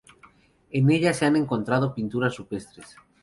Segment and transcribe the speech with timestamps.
[0.71, 2.95] En ellas se han encontrado pinturas rupestres.